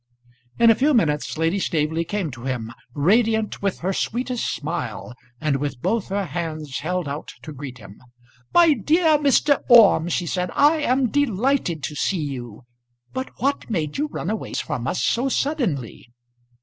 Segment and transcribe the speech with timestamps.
[0.57, 5.57] In a few minutes Lady Staveley came to him, radiant with her sweetest smile, and
[5.57, 8.01] with both her hands held out to greet him.
[8.51, 9.61] "My dear Mr.
[9.69, 12.63] Orme," she said, "I am delighted to see you;
[13.13, 16.09] but what made you run away from us so suddenly?"